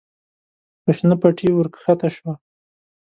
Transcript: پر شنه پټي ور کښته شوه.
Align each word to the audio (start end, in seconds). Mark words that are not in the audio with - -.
پر 0.83 0.93
شنه 0.97 1.15
پټي 1.21 1.47
ور 1.53 1.67
کښته 1.73 2.07
شوه. 2.15 2.33